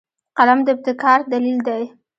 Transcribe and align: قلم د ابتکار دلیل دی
قلم 0.37 0.59
د 0.65 0.67
ابتکار 0.75 1.19
دلیل 1.33 1.57
دی 1.67 1.83